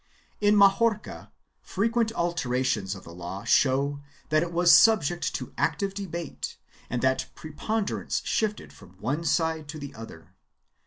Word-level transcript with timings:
2 0.39 0.47
In 0.47 0.57
Majorca, 0.57 1.31
frequent 1.61 2.11
alterations 2.13 2.95
of 2.95 3.03
the 3.03 3.13
law 3.13 3.43
show 3.43 4.01
that 4.29 4.41
it 4.41 4.51
was 4.51 4.75
subject 4.75 5.35
to 5.35 5.53
active 5.59 5.93
debate 5.93 6.57
and 6.89 7.03
that 7.03 7.27
preponderance 7.35 8.23
shifted 8.25 8.73
from 8.73 8.97
one 8.99 9.23
side 9.23 9.67
to 9.67 9.77
the 9.77 9.93
other. 9.93 10.33